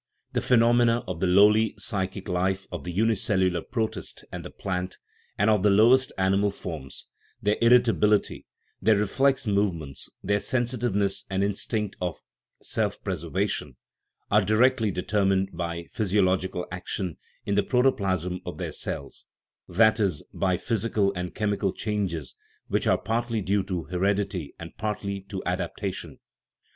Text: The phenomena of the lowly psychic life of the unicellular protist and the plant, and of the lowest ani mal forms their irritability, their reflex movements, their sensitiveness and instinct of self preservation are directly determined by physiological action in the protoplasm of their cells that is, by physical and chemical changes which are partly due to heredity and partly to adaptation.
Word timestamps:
The 0.33 0.41
phenomena 0.41 1.03
of 1.07 1.19
the 1.19 1.27
lowly 1.27 1.75
psychic 1.77 2.27
life 2.27 2.65
of 2.71 2.85
the 2.85 2.91
unicellular 2.91 3.61
protist 3.61 4.25
and 4.31 4.43
the 4.43 4.49
plant, 4.49 4.97
and 5.37 5.47
of 5.47 5.61
the 5.61 5.69
lowest 5.69 6.11
ani 6.17 6.37
mal 6.37 6.49
forms 6.49 7.05
their 7.39 7.55
irritability, 7.61 8.47
their 8.81 8.95
reflex 8.97 9.45
movements, 9.45 10.09
their 10.23 10.39
sensitiveness 10.39 11.25
and 11.29 11.43
instinct 11.43 11.97
of 12.01 12.19
self 12.63 12.99
preservation 13.03 13.75
are 14.31 14.43
directly 14.43 14.89
determined 14.89 15.49
by 15.55 15.85
physiological 15.91 16.65
action 16.71 17.19
in 17.45 17.53
the 17.53 17.61
protoplasm 17.61 18.41
of 18.43 18.57
their 18.57 18.71
cells 18.71 19.27
that 19.69 19.99
is, 19.99 20.23
by 20.33 20.57
physical 20.57 21.13
and 21.15 21.35
chemical 21.35 21.71
changes 21.71 22.33
which 22.69 22.87
are 22.87 22.97
partly 22.97 23.39
due 23.39 23.61
to 23.61 23.83
heredity 23.83 24.55
and 24.57 24.75
partly 24.77 25.21
to 25.21 25.43
adaptation. 25.45 26.17